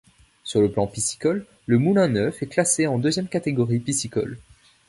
[0.43, 4.39] Sur le plan piscicole, le Moulin Neuf est classé en deuxième catégorie piscicole.